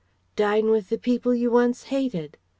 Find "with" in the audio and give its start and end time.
0.71-0.89